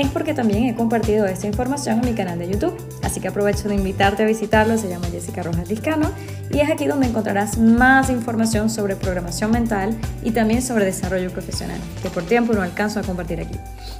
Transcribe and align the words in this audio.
es 0.00 0.08
porque 0.08 0.34
también 0.34 0.64
he 0.64 0.74
compartido 0.74 1.24
esta 1.24 1.46
información 1.46 2.00
en 2.00 2.10
mi 2.10 2.14
canal 2.14 2.36
de 2.36 2.50
YouTube. 2.50 2.76
Así 3.04 3.20
que 3.20 3.28
aprovecho 3.28 3.68
de 3.68 3.76
invitarte 3.76 4.24
a 4.24 4.26
visitarlo, 4.26 4.76
se 4.76 4.88
llama 4.88 5.06
Jessica 5.06 5.44
Rojas 5.44 5.68
Discano 5.68 6.10
y 6.50 6.58
es 6.58 6.68
aquí 6.68 6.86
donde 6.86 7.06
encontrarás 7.06 7.58
más 7.58 8.10
información 8.10 8.70
sobre 8.70 8.96
programación 8.96 9.52
mental 9.52 9.96
y 10.24 10.32
también 10.32 10.62
sobre 10.62 10.84
desarrollo 10.84 11.30
profesional, 11.30 11.78
que 12.02 12.10
por 12.10 12.24
tiempo 12.24 12.52
no 12.54 12.62
alcanzo 12.62 12.98
a 12.98 13.02
compartir 13.04 13.40
aquí. 13.40 13.56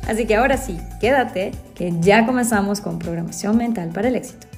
Así 0.09 0.27
que 0.27 0.35
ahora 0.35 0.57
sí, 0.57 0.81
quédate, 1.01 1.53
que 1.77 1.93
ya 2.01 2.27
comenzamos 2.27 2.81
con 2.81 2.99
programación 2.99 3.57
mental 3.57 3.91
para 3.91 4.09
el 4.09 4.17
éxito. 4.17 4.49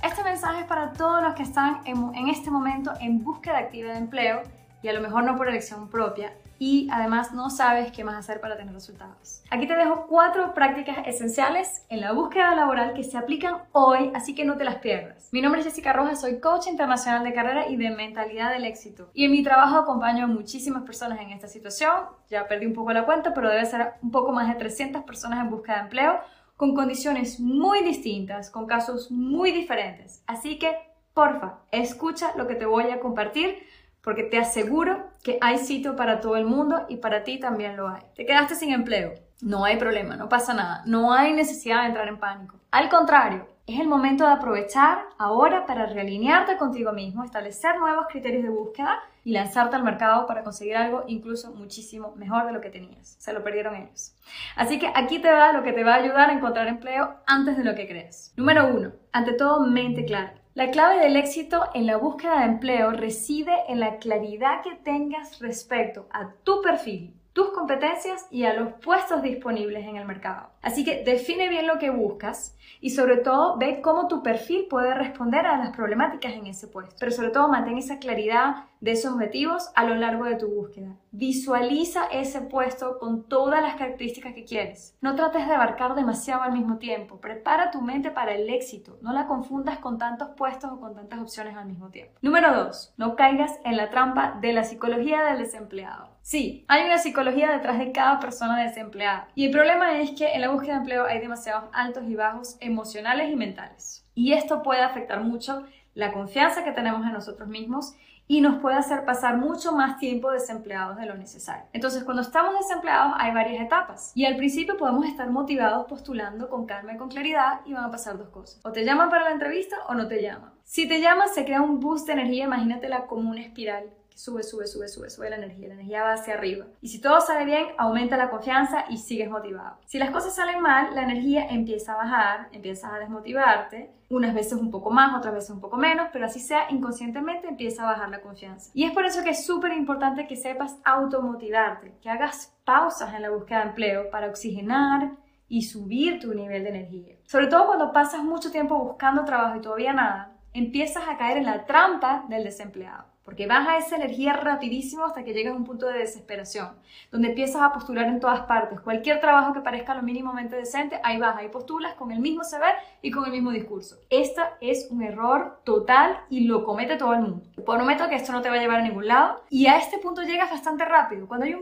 Este 0.00 0.22
mensaje 0.22 0.60
es 0.60 0.66
para 0.66 0.92
todos 0.92 1.24
los 1.24 1.34
que 1.34 1.42
están 1.42 1.80
en, 1.86 2.14
en 2.14 2.28
este 2.28 2.52
momento 2.52 2.92
en 3.00 3.24
búsqueda 3.24 3.58
activa 3.58 3.90
de 3.90 3.98
empleo 3.98 4.42
y 4.80 4.86
a 4.86 4.92
lo 4.92 5.00
mejor 5.00 5.24
no 5.24 5.36
por 5.36 5.48
elección 5.48 5.88
propia 5.88 6.32
y 6.58 6.88
además 6.90 7.32
no 7.32 7.50
sabes 7.50 7.92
qué 7.92 8.04
más 8.04 8.16
hacer 8.16 8.40
para 8.40 8.56
tener 8.56 8.72
resultados. 8.72 9.42
Aquí 9.50 9.66
te 9.66 9.74
dejo 9.74 10.06
cuatro 10.08 10.54
prácticas 10.54 10.98
esenciales 11.06 11.84
en 11.88 12.00
la 12.00 12.12
búsqueda 12.12 12.54
laboral 12.54 12.94
que 12.94 13.04
se 13.04 13.18
aplican 13.18 13.62
hoy, 13.72 14.10
así 14.14 14.34
que 14.34 14.44
no 14.44 14.56
te 14.56 14.64
las 14.64 14.76
pierdas. 14.76 15.28
Mi 15.32 15.40
nombre 15.40 15.60
es 15.60 15.66
Jessica 15.66 15.92
Rojas, 15.92 16.20
soy 16.20 16.40
coach 16.40 16.66
internacional 16.66 17.24
de 17.24 17.34
carrera 17.34 17.68
y 17.68 17.76
de 17.76 17.90
mentalidad 17.90 18.50
del 18.50 18.64
éxito. 18.64 19.10
Y 19.14 19.24
en 19.24 19.32
mi 19.32 19.42
trabajo 19.42 19.76
acompaño 19.76 20.24
a 20.24 20.28
muchísimas 20.28 20.82
personas 20.84 21.20
en 21.20 21.30
esta 21.30 21.48
situación. 21.48 21.90
Ya 22.28 22.48
perdí 22.48 22.66
un 22.66 22.74
poco 22.74 22.92
la 22.92 23.04
cuenta, 23.04 23.34
pero 23.34 23.50
debe 23.50 23.66
ser 23.66 23.94
un 24.02 24.10
poco 24.10 24.32
más 24.32 24.48
de 24.48 24.54
300 24.54 25.04
personas 25.04 25.40
en 25.40 25.50
búsqueda 25.50 25.76
de 25.76 25.82
empleo 25.82 26.20
con 26.56 26.74
condiciones 26.74 27.38
muy 27.38 27.82
distintas, 27.82 28.50
con 28.50 28.66
casos 28.66 29.10
muy 29.10 29.52
diferentes. 29.52 30.22
Así 30.26 30.58
que, 30.58 30.74
porfa, 31.12 31.58
escucha 31.70 32.32
lo 32.36 32.46
que 32.46 32.54
te 32.54 32.66
voy 32.66 32.90
a 32.90 33.00
compartir 33.00 33.58
porque 34.06 34.22
te 34.22 34.38
aseguro 34.38 35.10
que 35.24 35.36
hay 35.40 35.58
sitio 35.58 35.96
para 35.96 36.20
todo 36.20 36.36
el 36.36 36.44
mundo 36.44 36.86
y 36.88 36.98
para 36.98 37.24
ti 37.24 37.40
también 37.40 37.76
lo 37.76 37.88
hay. 37.88 38.02
Te 38.14 38.24
quedaste 38.24 38.54
sin 38.54 38.72
empleo, 38.72 39.14
no 39.42 39.64
hay 39.64 39.78
problema, 39.78 40.14
no 40.14 40.28
pasa 40.28 40.54
nada, 40.54 40.84
no 40.86 41.12
hay 41.12 41.32
necesidad 41.32 41.80
de 41.80 41.88
entrar 41.88 42.06
en 42.06 42.20
pánico. 42.20 42.54
Al 42.70 42.88
contrario, 42.88 43.48
es 43.66 43.80
el 43.80 43.88
momento 43.88 44.24
de 44.24 44.30
aprovechar 44.30 45.00
ahora 45.18 45.66
para 45.66 45.86
realinearte 45.86 46.56
contigo 46.56 46.92
mismo, 46.92 47.24
establecer 47.24 47.80
nuevos 47.80 48.06
criterios 48.08 48.44
de 48.44 48.48
búsqueda 48.50 49.00
y 49.24 49.32
lanzarte 49.32 49.74
al 49.74 49.82
mercado 49.82 50.24
para 50.28 50.44
conseguir 50.44 50.76
algo 50.76 51.02
incluso 51.08 51.50
muchísimo 51.50 52.14
mejor 52.14 52.46
de 52.46 52.52
lo 52.52 52.60
que 52.60 52.70
tenías. 52.70 53.16
Se 53.18 53.32
lo 53.32 53.42
perdieron 53.42 53.74
ellos. 53.74 54.14
Así 54.54 54.78
que 54.78 54.92
aquí 54.94 55.18
te 55.18 55.32
va 55.32 55.52
lo 55.52 55.64
que 55.64 55.72
te 55.72 55.82
va 55.82 55.94
a 55.94 55.98
ayudar 55.98 56.30
a 56.30 56.32
encontrar 56.32 56.68
empleo 56.68 57.16
antes 57.26 57.56
de 57.56 57.64
lo 57.64 57.74
que 57.74 57.88
crees. 57.88 58.32
Número 58.36 58.68
uno, 58.68 58.92
ante 59.10 59.32
todo, 59.32 59.66
mente 59.66 60.04
clara. 60.04 60.45
La 60.56 60.70
clave 60.70 61.00
del 61.00 61.16
éxito 61.16 61.64
en 61.74 61.84
la 61.84 61.98
búsqueda 61.98 62.38
de 62.38 62.46
empleo 62.46 62.90
reside 62.90 63.52
en 63.68 63.78
la 63.78 63.98
claridad 63.98 64.62
que 64.62 64.74
tengas 64.74 65.38
respecto 65.38 66.08
a 66.10 66.32
tu 66.44 66.62
perfil, 66.62 67.12
tus 67.36 67.50
competencias 67.50 68.26
y 68.30 68.44
a 68.44 68.54
los 68.54 68.72
puestos 68.82 69.20
disponibles 69.20 69.84
en 69.84 69.96
el 69.96 70.06
mercado. 70.06 70.48
Así 70.62 70.86
que 70.86 71.04
define 71.04 71.50
bien 71.50 71.66
lo 71.66 71.78
que 71.78 71.90
buscas 71.90 72.56
y 72.80 72.90
sobre 72.90 73.18
todo 73.18 73.58
ve 73.58 73.82
cómo 73.82 74.08
tu 74.08 74.22
perfil 74.22 74.68
puede 74.70 74.94
responder 74.94 75.46
a 75.46 75.58
las 75.58 75.76
problemáticas 75.76 76.32
en 76.32 76.46
ese 76.46 76.66
puesto. 76.66 76.96
Pero 76.98 77.12
sobre 77.12 77.28
todo 77.28 77.48
mantén 77.48 77.76
esa 77.76 77.98
claridad 77.98 78.64
de 78.80 78.92
esos 78.92 79.12
objetivos 79.12 79.70
a 79.74 79.84
lo 79.84 79.96
largo 79.96 80.24
de 80.24 80.36
tu 80.36 80.48
búsqueda. 80.48 80.96
Visualiza 81.12 82.06
ese 82.06 82.40
puesto 82.40 82.98
con 82.98 83.24
todas 83.24 83.60
las 83.60 83.74
características 83.74 84.32
que 84.32 84.44
quieres. 84.44 84.96
No 85.02 85.14
trates 85.14 85.46
de 85.46 85.52
abarcar 85.52 85.94
demasiado 85.94 86.42
al 86.42 86.52
mismo 86.52 86.78
tiempo. 86.78 87.20
Prepara 87.20 87.70
tu 87.70 87.82
mente 87.82 88.10
para 88.10 88.34
el 88.34 88.48
éxito. 88.48 88.96
No 89.02 89.12
la 89.12 89.26
confundas 89.26 89.78
con 89.78 89.98
tantos 89.98 90.30
puestos 90.38 90.72
o 90.72 90.80
con 90.80 90.94
tantas 90.94 91.20
opciones 91.20 91.54
al 91.54 91.66
mismo 91.66 91.90
tiempo. 91.90 92.14
Número 92.22 92.64
2. 92.64 92.94
No 92.96 93.14
caigas 93.14 93.60
en 93.66 93.76
la 93.76 93.90
trampa 93.90 94.38
de 94.40 94.54
la 94.54 94.64
psicología 94.64 95.22
del 95.24 95.40
desempleado. 95.40 96.15
Sí, 96.26 96.64
hay 96.66 96.84
una 96.84 96.98
psicología 96.98 97.52
detrás 97.52 97.78
de 97.78 97.92
cada 97.92 98.18
persona 98.18 98.60
desempleada. 98.60 99.28
Y 99.36 99.44
el 99.44 99.52
problema 99.52 100.00
es 100.00 100.10
que 100.10 100.34
en 100.34 100.40
la 100.40 100.48
búsqueda 100.48 100.72
de 100.72 100.78
empleo 100.80 101.04
hay 101.04 101.20
demasiados 101.20 101.70
altos 101.72 102.02
y 102.08 102.16
bajos 102.16 102.56
emocionales 102.58 103.30
y 103.30 103.36
mentales. 103.36 104.04
Y 104.16 104.32
esto 104.32 104.60
puede 104.64 104.80
afectar 104.80 105.22
mucho 105.22 105.62
la 105.94 106.12
confianza 106.12 106.64
que 106.64 106.72
tenemos 106.72 107.06
en 107.06 107.12
nosotros 107.12 107.48
mismos 107.48 107.94
y 108.26 108.40
nos 108.40 108.60
puede 108.60 108.74
hacer 108.74 109.04
pasar 109.04 109.36
mucho 109.36 109.70
más 109.70 109.98
tiempo 109.98 110.32
desempleados 110.32 110.96
de 110.96 111.06
lo 111.06 111.14
necesario. 111.14 111.66
Entonces, 111.72 112.02
cuando 112.02 112.22
estamos 112.22 112.58
desempleados 112.58 113.14
hay 113.18 113.32
varias 113.32 113.64
etapas 113.64 114.10
y 114.16 114.24
al 114.24 114.36
principio 114.36 114.76
podemos 114.76 115.06
estar 115.06 115.30
motivados 115.30 115.86
postulando 115.86 116.48
con 116.48 116.66
calma 116.66 116.94
y 116.94 116.96
con 116.96 117.08
claridad 117.08 117.60
y 117.66 117.72
van 117.72 117.84
a 117.84 117.90
pasar 117.92 118.18
dos 118.18 118.30
cosas. 118.30 118.60
O 118.64 118.72
te 118.72 118.84
llaman 118.84 119.10
para 119.10 119.22
la 119.22 119.30
entrevista 119.30 119.76
o 119.88 119.94
no 119.94 120.08
te 120.08 120.20
llaman. 120.20 120.50
Si 120.64 120.88
te 120.88 121.00
llaman 121.00 121.28
se 121.28 121.44
crea 121.44 121.62
un 121.62 121.78
boost 121.78 122.08
de 122.08 122.14
energía, 122.14 122.46
imagínatela 122.46 123.06
como 123.06 123.30
una 123.30 123.42
espiral 123.42 123.84
sube, 124.16 124.42
sube, 124.42 124.66
sube, 124.66 124.88
sube, 124.88 125.10
sube 125.10 125.30
la 125.30 125.36
energía, 125.36 125.68
la 125.68 125.74
energía 125.74 126.02
va 126.02 126.14
hacia 126.14 126.34
arriba. 126.34 126.64
Y 126.80 126.88
si 126.88 127.00
todo 127.00 127.20
sale 127.20 127.44
bien, 127.44 127.66
aumenta 127.76 128.16
la 128.16 128.30
confianza 128.30 128.86
y 128.88 128.96
sigues 128.96 129.28
motivado. 129.28 129.76
Si 129.84 129.98
las 129.98 130.10
cosas 130.10 130.34
salen 130.34 130.60
mal, 130.60 130.94
la 130.94 131.02
energía 131.02 131.46
empieza 131.50 131.92
a 131.92 131.96
bajar, 131.96 132.48
empiezas 132.52 132.92
a 132.92 132.98
desmotivarte, 132.98 133.92
unas 134.08 134.34
veces 134.34 134.54
un 134.54 134.70
poco 134.70 134.90
más, 134.90 135.14
otras 135.14 135.34
veces 135.34 135.50
un 135.50 135.60
poco 135.60 135.76
menos, 135.76 136.08
pero 136.12 136.24
así 136.24 136.40
sea, 136.40 136.70
inconscientemente 136.70 137.46
empieza 137.46 137.82
a 137.82 137.92
bajar 137.92 138.08
la 138.08 138.22
confianza. 138.22 138.70
Y 138.72 138.84
es 138.84 138.92
por 138.92 139.04
eso 139.04 139.22
que 139.22 139.30
es 139.30 139.44
súper 139.44 139.72
importante 139.72 140.26
que 140.26 140.36
sepas 140.36 140.76
automotivarte, 140.84 141.92
que 142.00 142.08
hagas 142.08 142.56
pausas 142.64 143.12
en 143.14 143.22
la 143.22 143.30
búsqueda 143.30 143.60
de 143.60 143.68
empleo 143.68 144.10
para 144.10 144.28
oxigenar 144.28 145.10
y 145.48 145.62
subir 145.62 146.20
tu 146.20 146.32
nivel 146.32 146.62
de 146.62 146.70
energía. 146.70 147.16
Sobre 147.24 147.48
todo 147.48 147.66
cuando 147.66 147.92
pasas 147.92 148.22
mucho 148.22 148.50
tiempo 148.50 148.78
buscando 148.78 149.24
trabajo 149.24 149.56
y 149.56 149.60
todavía 149.60 149.92
nada, 149.92 150.32
empiezas 150.54 151.06
a 151.06 151.18
caer 151.18 151.36
en 151.36 151.44
la 151.44 151.66
trampa 151.66 152.24
del 152.28 152.44
desempleado 152.44 153.15
porque 153.26 153.48
baja 153.48 153.76
esa 153.76 153.96
energía 153.96 154.32
rapidísimo 154.34 155.04
hasta 155.04 155.24
que 155.24 155.34
llegas 155.34 155.52
a 155.52 155.56
un 155.56 155.64
punto 155.64 155.86
de 155.86 155.98
desesperación, 155.98 156.70
donde 157.10 157.28
empiezas 157.28 157.60
a 157.60 157.72
postular 157.72 158.06
en 158.06 158.20
todas 158.20 158.42
partes. 158.42 158.80
Cualquier 158.80 159.20
trabajo 159.20 159.52
que 159.52 159.60
parezca 159.60 159.94
lo 159.94 160.02
mínimamente 160.02 160.54
decente, 160.54 161.00
ahí 161.02 161.18
vas, 161.18 161.36
ahí 161.36 161.48
postulas 161.48 161.94
con 161.94 162.12
el 162.12 162.20
mismo 162.20 162.44
saber 162.44 162.76
y 163.02 163.10
con 163.10 163.24
el 163.24 163.32
mismo 163.32 163.50
discurso. 163.50 163.96
Esta 164.10 164.56
es 164.60 164.86
un 164.90 165.02
error 165.02 165.60
total 165.64 166.20
y 166.30 166.44
lo 166.44 166.64
comete 166.64 166.96
todo 166.96 167.14
el 167.14 167.20
mundo. 167.20 167.42
Prometo 167.66 168.08
que 168.08 168.14
esto 168.14 168.30
no 168.30 168.42
te 168.42 168.48
va 168.48 168.54
a 168.54 168.60
llevar 168.60 168.78
a 168.78 168.84
ningún 168.84 169.08
lado 169.08 169.42
y 169.50 169.66
a 169.66 169.76
este 169.76 169.98
punto 169.98 170.22
llegas 170.22 170.50
bastante 170.52 170.84
rápido. 170.84 171.26
Cuando 171.26 171.46
hay 171.46 171.56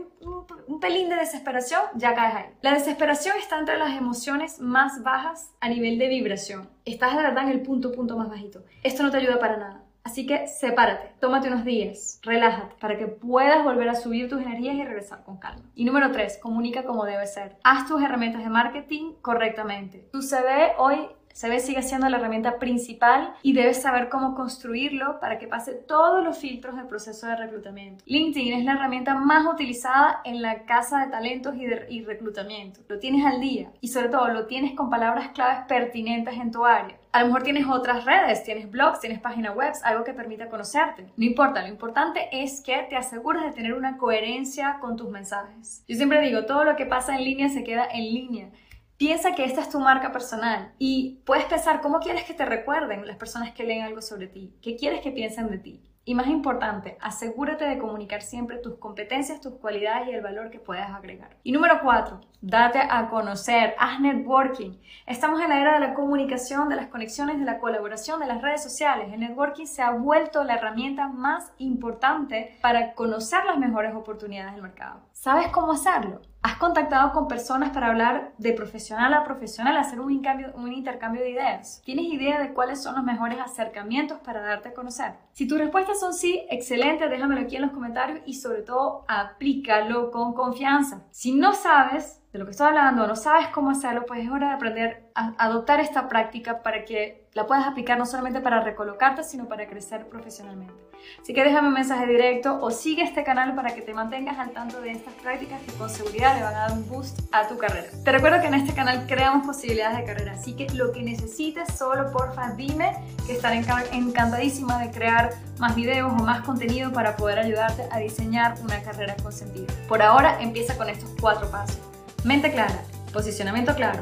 un 0.67 0.79
pelín 0.79 1.09
de 1.09 1.15
desesperación, 1.15 1.81
ya 1.95 2.13
caes 2.13 2.35
ahí. 2.35 2.45
La 2.61 2.75
desesperación 2.75 3.37
está 3.39 3.57
entre 3.57 3.79
las 3.79 3.97
emociones 3.97 4.59
más 4.59 5.01
bajas 5.01 5.51
a 5.61 5.69
nivel 5.69 5.97
de 5.97 6.09
vibración. 6.09 6.69
Estás 6.85 7.17
de 7.17 7.23
verdad 7.23 7.45
en 7.45 7.49
el 7.49 7.61
punto, 7.63 7.91
punto 7.91 8.15
más 8.15 8.29
bajito. 8.29 8.63
Esto 8.83 9.01
no 9.01 9.09
te 9.09 9.17
ayuda 9.17 9.39
para 9.39 9.57
nada. 9.57 9.84
Así 10.05 10.27
que 10.27 10.47
sepárate, 10.47 11.15
tómate 11.19 11.47
unos 11.47 11.65
días, 11.65 12.19
relájate 12.21 12.75
para 12.79 12.95
que 12.95 13.07
puedas 13.07 13.63
volver 13.63 13.89
a 13.89 13.95
subir 13.95 14.29
tus 14.29 14.39
energías 14.39 14.75
y 14.75 14.83
regresar 14.83 15.23
con 15.23 15.37
calma. 15.37 15.65
Y 15.73 15.83
número 15.83 16.11
3, 16.11 16.37
comunica 16.37 16.83
como 16.83 17.05
debe 17.05 17.25
ser. 17.25 17.57
Haz 17.63 17.87
tus 17.87 18.03
herramientas 18.03 18.43
de 18.43 18.49
marketing 18.49 19.13
correctamente. 19.21 20.07
Tu 20.11 20.21
CV 20.21 20.73
hoy 20.77 21.09
CV 21.35 21.59
sigue 21.59 21.81
siendo 21.81 22.07
la 22.07 22.15
herramienta 22.15 22.59
principal 22.59 23.33
y 23.41 23.51
debes 23.51 23.81
saber 23.81 24.07
cómo 24.07 24.35
construirlo 24.35 25.19
para 25.19 25.37
que 25.37 25.49
pase 25.49 25.73
todos 25.73 26.23
los 26.23 26.37
filtros 26.37 26.77
del 26.77 26.87
proceso 26.87 27.27
de 27.27 27.35
reclutamiento. 27.35 28.05
LinkedIn 28.07 28.53
es 28.53 28.63
la 28.63 28.75
herramienta 28.75 29.15
más 29.15 29.45
utilizada 29.45 30.21
en 30.23 30.41
la 30.41 30.63
casa 30.63 31.03
de 31.03 31.11
talentos 31.11 31.55
y, 31.57 31.65
y 31.93 32.05
reclutamiento. 32.05 32.79
Lo 32.87 32.99
tienes 32.99 33.25
al 33.25 33.41
día 33.41 33.69
y 33.81 33.89
sobre 33.89 34.07
todo 34.07 34.29
lo 34.29 34.45
tienes 34.45 34.75
con 34.75 34.89
palabras 34.89 35.31
claves 35.33 35.65
pertinentes 35.67 36.35
en 36.35 36.51
tu 36.51 36.63
área. 36.63 36.95
A 37.15 37.21
lo 37.21 37.27
mejor 37.27 37.43
tienes 37.43 37.65
otras 37.65 38.03
redes, 38.03 38.43
tienes 38.43 38.69
blogs, 38.69 38.99
tienes 38.99 39.21
páginas 39.21 39.55
web, 39.55 39.71
algo 39.85 40.03
que 40.03 40.13
permita 40.13 40.49
conocerte. 40.49 41.13
No 41.15 41.23
importa, 41.23 41.61
lo 41.61 41.69
importante 41.69 42.27
es 42.29 42.59
que 42.59 42.85
te 42.89 42.97
asegures 42.97 43.41
de 43.41 43.53
tener 43.53 43.73
una 43.73 43.97
coherencia 43.97 44.79
con 44.81 44.97
tus 44.97 45.09
mensajes. 45.09 45.85
Yo 45.87 45.95
siempre 45.95 46.19
digo, 46.19 46.43
todo 46.43 46.65
lo 46.65 46.75
que 46.75 46.85
pasa 46.85 47.15
en 47.15 47.23
línea 47.23 47.47
se 47.47 47.63
queda 47.63 47.87
en 47.89 48.03
línea. 48.03 48.49
Piensa 48.97 49.33
que 49.33 49.45
esta 49.45 49.61
es 49.61 49.69
tu 49.69 49.79
marca 49.79 50.11
personal 50.11 50.73
y 50.77 51.21
puedes 51.25 51.45
pensar 51.45 51.79
cómo 51.79 52.01
quieres 52.01 52.25
que 52.25 52.33
te 52.33 52.43
recuerden 52.43 53.07
las 53.07 53.15
personas 53.15 53.53
que 53.53 53.63
leen 53.63 53.83
algo 53.83 54.01
sobre 54.01 54.27
ti, 54.27 54.53
qué 54.61 54.75
quieres 54.75 54.99
que 54.99 55.11
piensen 55.11 55.49
de 55.49 55.59
ti. 55.59 55.81
Y 56.07 56.13
más 56.13 56.27
importante, 56.27 56.99
asegúrate 57.01 57.65
de 57.65 57.79
comunicar 57.79 58.21
siempre 58.21 58.59
tus 58.59 58.75
competencias, 58.75 59.41
tus 59.41 59.55
cualidades 59.55 60.07
y 60.07 60.11
el 60.11 60.21
valor 60.21 60.51
que 60.51 60.59
puedas 60.59 60.91
agregar. 60.91 61.35
Y 61.41 61.51
número 61.51 61.79
cuatro, 61.81 62.21
date 62.41 62.79
a 62.79 63.09
conocer, 63.09 63.73
haz 63.79 63.99
networking. 63.99 64.77
Estamos 65.07 65.41
en 65.41 65.49
la 65.49 65.59
era 65.59 65.73
de 65.73 65.79
la 65.79 65.93
comunicación, 65.95 66.69
de 66.69 66.75
las 66.75 66.87
conexiones, 66.89 67.39
de 67.39 67.45
la 67.45 67.57
colaboración, 67.57 68.19
de 68.19 68.27
las 68.27 68.43
redes 68.43 68.61
sociales. 68.61 69.11
El 69.11 69.21
networking 69.21 69.65
se 69.65 69.81
ha 69.81 69.89
vuelto 69.89 70.43
la 70.43 70.53
herramienta 70.57 71.07
más 71.07 71.51
importante 71.57 72.55
para 72.61 72.93
conocer 72.93 73.43
las 73.45 73.57
mejores 73.57 73.95
oportunidades 73.95 74.53
del 74.53 74.61
mercado. 74.61 74.99
¿Sabes 75.11 75.47
cómo 75.47 75.71
hacerlo? 75.71 76.21
¿Has 76.45 76.57
contactado 76.57 77.11
con 77.11 77.27
personas 77.27 77.71
para 77.71 77.87
hablar 77.87 78.31
de 78.37 78.53
profesional 78.53 79.11
a 79.15 79.23
profesional, 79.23 79.77
hacer 79.77 79.99
un, 79.99 80.11
intercambio 80.11 81.23
de 81.23 81.31
ideas? 81.31 81.81
¿Tienes 81.83 82.05
idea 82.05 82.39
de 82.39 82.53
cuáles 82.53 82.83
son 82.83 82.93
los 82.93 83.03
mejores 83.03 83.39
acercamientos 83.39 84.19
para 84.19 84.41
darte 84.41 84.69
a 84.69 84.73
conocer? 84.75 85.13
Si 85.33 85.47
tus 85.47 85.57
respuestas 85.57 85.99
son 85.99 86.13
sí, 86.13 86.45
excelente, 86.51 87.09
déjamelo 87.09 87.41
aquí 87.41 87.55
en 87.55 87.63
los 87.63 87.71
comentarios 87.71 88.19
y 88.27 88.35
sobre 88.35 88.61
todo 88.61 89.05
aplícalo 89.07 90.11
con 90.11 90.35
confianza. 90.35 91.01
Si 91.09 91.33
no 91.33 91.55
sabes, 91.55 92.21
de 92.35 92.39
lo 92.39 92.45
que 92.45 92.51
estoy 92.51 92.67
hablando, 92.67 93.07
no 93.07 93.15
sabes 93.15 93.47
cómo 93.47 93.69
hacerlo, 93.69 94.05
pues 94.05 94.19
es 94.25 94.29
hora 94.29 94.49
de 94.49 94.53
aprender 94.55 95.03
a 95.15 95.33
adoptar 95.37 95.79
esta 95.79 96.09
práctica 96.09 96.61
para 96.63 96.83
que 96.83 97.29
la 97.31 97.47
puedas 97.47 97.65
aplicar 97.65 97.97
no 97.97 98.05
solamente 98.05 98.41
para 98.41 98.59
recolocarte, 98.59 99.23
sino 99.23 99.45
para 99.45 99.65
crecer 99.67 100.09
profesionalmente. 100.09 100.73
Así 101.21 101.33
que 101.33 101.45
déjame 101.45 101.69
un 101.69 101.75
mensaje 101.75 102.05
directo 102.07 102.59
o 102.61 102.71
sigue 102.71 103.03
este 103.03 103.23
canal 103.23 103.55
para 103.55 103.73
que 103.73 103.81
te 103.81 103.93
mantengas 103.93 104.37
al 104.37 104.49
tanto 104.51 104.81
de 104.81 104.91
estas 104.91 105.13
prácticas 105.13 105.61
que 105.61 105.71
con 105.73 105.89
seguridad 105.89 106.35
le 106.35 106.43
van 106.43 106.55
a 106.55 106.59
dar 106.59 106.71
un 106.73 106.85
boost 106.89 107.21
a 107.31 107.47
tu 107.47 107.57
carrera. 107.57 107.87
Te 108.03 108.11
recuerdo 108.11 108.41
que 108.41 108.47
en 108.47 108.55
este 108.55 108.73
canal 108.73 109.05
creamos 109.07 109.45
posibilidades 109.45 109.97
de 109.99 110.03
carrera, 110.03 110.33
así 110.33 110.57
que 110.57 110.67
lo 110.73 110.91
que 110.91 111.03
necesites, 111.03 111.73
solo 111.73 112.11
porfa 112.11 112.51
dime 112.51 112.97
que 113.25 113.33
estaré 113.33 113.63
encantadísima 113.93 114.79
de 114.79 114.91
crear 114.91 115.29
más 115.57 115.73
videos 115.73 116.11
o 116.11 116.15
más 116.15 116.41
contenido 116.41 116.91
para 116.91 117.15
poder 117.15 117.39
ayudarte 117.39 117.87
a 117.91 117.99
diseñar 117.99 118.55
una 118.61 118.81
carrera 118.81 119.15
con 119.23 119.31
sentido. 119.31 119.67
Por 119.87 120.01
ahora 120.01 120.41
empieza 120.41 120.75
con 120.75 120.89
estos 120.89 121.09
cuatro 121.21 121.49
pasos. 121.49 121.94
Mente 122.25 122.51
clara, 122.51 122.81
posicionamiento 123.13 123.75
claro. 123.75 123.99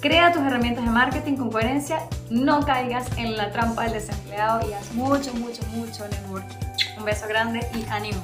Crea 0.00 0.32
tus 0.32 0.40
herramientas 0.40 0.86
de 0.86 0.90
marketing 0.90 1.36
con 1.36 1.50
coherencia, 1.50 1.98
no 2.30 2.64
caigas 2.64 3.06
en 3.18 3.36
la 3.36 3.52
trampa 3.52 3.82
del 3.82 3.92
desempleado 3.92 4.66
y 4.66 4.72
haz 4.72 4.90
mucho, 4.94 5.34
mucho, 5.34 5.60
mucho 5.74 6.08
networking. 6.08 6.56
Un 6.96 7.04
beso 7.04 7.28
grande 7.28 7.60
y 7.74 7.84
ánimo. 7.90 8.22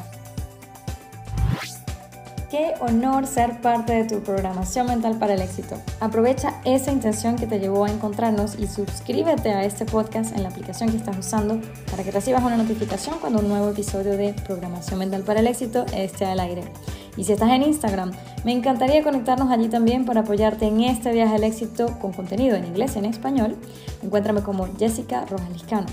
Qué 2.51 2.73
honor 2.81 3.27
ser 3.27 3.61
parte 3.61 3.93
de 3.93 4.05
tu 4.05 4.23
programación 4.23 4.87
mental 4.87 5.19
para 5.19 5.35
el 5.35 5.43
éxito. 5.43 5.77
Aprovecha 6.01 6.61
esa 6.65 6.91
intención 6.91 7.37
que 7.37 7.47
te 7.47 7.59
llevó 7.59 7.85
a 7.85 7.91
encontrarnos 7.91 8.59
y 8.59 8.67
suscríbete 8.67 9.51
a 9.51 9.65
este 9.65 9.85
podcast 9.85 10.35
en 10.35 10.45
la 10.45 10.49
aplicación 10.49 10.89
que 10.89 10.97
estás 10.97 11.19
usando 11.19 11.61
para 11.91 12.03
que 12.03 12.13
recibas 12.13 12.43
una 12.43 12.57
notificación 12.57 13.19
cuando 13.19 13.41
un 13.41 13.49
nuevo 13.49 13.69
episodio 13.69 14.17
de 14.17 14.33
Programación 14.33 15.01
Mental 15.01 15.23
para 15.23 15.41
el 15.41 15.49
Éxito 15.49 15.85
esté 15.93 16.25
al 16.25 16.41
aire. 16.41 16.63
Y 17.17 17.25
si 17.25 17.33
estás 17.33 17.51
en 17.51 17.63
Instagram, 17.63 18.13
me 18.45 18.53
encantaría 18.53 19.03
conectarnos 19.03 19.51
allí 19.51 19.69
también 19.69 20.05
para 20.05 20.21
apoyarte 20.21 20.67
en 20.67 20.81
este 20.81 21.13
viaje 21.13 21.35
al 21.35 21.45
éxito 21.45 21.99
con 22.01 22.13
contenido 22.13 22.57
en 22.57 22.65
inglés 22.67 22.97
y 22.97 22.99
en 22.99 23.07
español. 23.07 23.57
Encuéntrame 24.03 24.43
como 24.43 24.69
Jessica 24.79 25.25
Rojaliscano. 25.25 25.87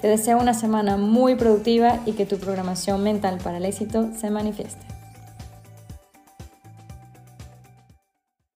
Te 0.00 0.08
deseo 0.08 0.38
una 0.38 0.54
semana 0.54 0.96
muy 0.96 1.36
productiva 1.36 2.00
y 2.04 2.12
que 2.12 2.26
tu 2.26 2.38
programación 2.38 3.02
mental 3.02 3.38
para 3.42 3.58
el 3.58 3.64
éxito 3.64 4.10
se 4.16 4.30
manifieste. 4.30 4.85